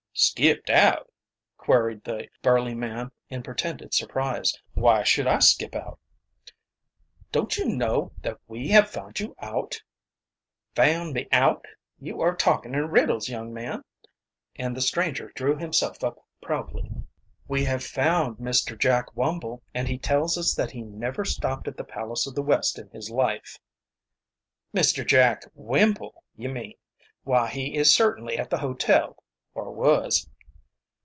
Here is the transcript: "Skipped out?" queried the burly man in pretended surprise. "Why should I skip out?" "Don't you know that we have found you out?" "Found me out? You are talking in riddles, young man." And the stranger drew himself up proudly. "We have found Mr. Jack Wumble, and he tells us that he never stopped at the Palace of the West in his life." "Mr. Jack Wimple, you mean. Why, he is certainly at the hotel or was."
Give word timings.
"Skipped 0.13 0.69
out?" 0.69 1.09
queried 1.57 2.03
the 2.03 2.27
burly 2.43 2.75
man 2.75 3.11
in 3.29 3.41
pretended 3.41 3.93
surprise. 3.93 4.53
"Why 4.73 5.01
should 5.03 5.25
I 5.25 5.39
skip 5.39 5.73
out?" 5.73 5.99
"Don't 7.31 7.57
you 7.57 7.65
know 7.65 8.11
that 8.21 8.37
we 8.45 8.67
have 8.67 8.91
found 8.91 9.19
you 9.21 9.35
out?" 9.39 9.81
"Found 10.75 11.13
me 11.13 11.27
out? 11.31 11.65
You 11.97 12.21
are 12.21 12.35
talking 12.35 12.75
in 12.75 12.89
riddles, 12.89 13.29
young 13.29 13.51
man." 13.53 13.83
And 14.57 14.75
the 14.75 14.81
stranger 14.81 15.31
drew 15.33 15.55
himself 15.57 16.03
up 16.03 16.19
proudly. 16.41 16.91
"We 17.47 17.63
have 17.63 17.83
found 17.83 18.37
Mr. 18.37 18.77
Jack 18.77 19.15
Wumble, 19.15 19.61
and 19.73 19.87
he 19.87 19.97
tells 19.97 20.37
us 20.37 20.53
that 20.53 20.71
he 20.71 20.81
never 20.83 21.25
stopped 21.25 21.67
at 21.67 21.77
the 21.77 21.85
Palace 21.85 22.27
of 22.27 22.35
the 22.35 22.43
West 22.43 22.77
in 22.77 22.89
his 22.89 23.09
life." 23.09 23.57
"Mr. 24.75 25.07
Jack 25.07 25.45
Wimple, 25.55 26.21
you 26.35 26.49
mean. 26.49 26.75
Why, 27.23 27.47
he 27.47 27.75
is 27.75 27.91
certainly 27.91 28.37
at 28.37 28.49
the 28.51 28.59
hotel 28.59 29.15
or 29.53 29.69
was." 29.69 30.29